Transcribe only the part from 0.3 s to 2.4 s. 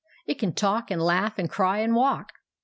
can talk and laugh and cry and walk."